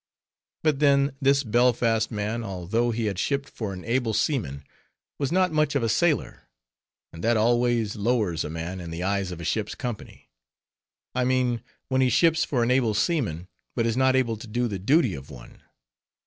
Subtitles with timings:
[0.63, 4.63] But then, this Belfast man, although he had shipped for an able seaman,
[5.19, 6.47] was not much of a sailor;
[7.13, 10.31] and that always lowers a man in the eyes of a ship's company;
[11.13, 14.67] I mean, when he ships for an able seaman, but is not able to do
[14.67, 15.61] the duty of one.